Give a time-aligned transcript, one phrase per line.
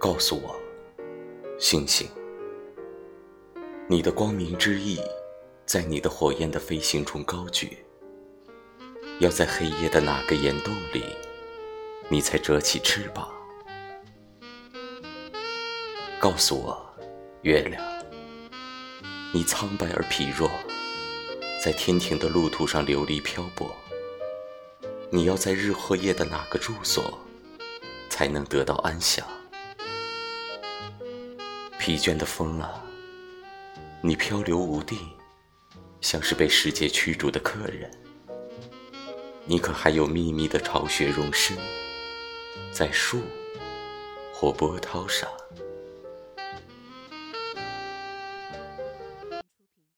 [0.00, 0.58] 告诉我，
[1.58, 2.08] 星星，
[3.86, 4.98] 你的光明之翼
[5.66, 7.76] 在你的火焰的飞行中高举，
[9.18, 11.04] 要在黑夜的哪个岩洞里，
[12.08, 13.28] 你才折起翅膀？
[16.18, 16.82] 告诉我，
[17.42, 17.84] 月亮，
[19.34, 20.50] 你苍白而疲弱，
[21.62, 23.70] 在天庭的路途上流离漂泊，
[25.10, 27.18] 你要在日或夜的哪个住所，
[28.08, 29.26] 才能得到安详？
[31.80, 32.84] 疲倦的风啊，
[34.02, 34.98] 你漂流无定，
[36.02, 37.90] 像是被世界驱逐的客人。
[39.46, 41.56] 你可还有秘密的巢穴容身，
[42.70, 43.22] 在树
[44.30, 45.26] 或波涛上？